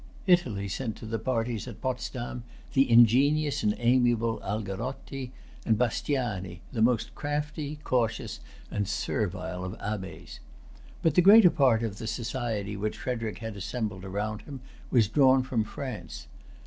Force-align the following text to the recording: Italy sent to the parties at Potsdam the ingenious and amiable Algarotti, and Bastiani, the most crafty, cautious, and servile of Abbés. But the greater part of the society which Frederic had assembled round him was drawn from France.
Italy 0.25 0.67
sent 0.67 0.95
to 0.95 1.05
the 1.05 1.19
parties 1.19 1.67
at 1.67 1.79
Potsdam 1.79 2.43
the 2.73 2.89
ingenious 2.89 3.61
and 3.61 3.75
amiable 3.77 4.41
Algarotti, 4.43 5.31
and 5.63 5.77
Bastiani, 5.77 6.61
the 6.71 6.81
most 6.81 7.13
crafty, 7.13 7.77
cautious, 7.83 8.39
and 8.71 8.87
servile 8.87 9.63
of 9.63 9.73
Abbés. 9.77 10.39
But 11.03 11.13
the 11.13 11.21
greater 11.21 11.51
part 11.51 11.83
of 11.83 11.99
the 11.99 12.07
society 12.07 12.75
which 12.75 12.97
Frederic 12.97 13.37
had 13.37 13.55
assembled 13.55 14.03
round 14.03 14.41
him 14.41 14.61
was 14.89 15.07
drawn 15.07 15.43
from 15.43 15.63
France. 15.63 16.25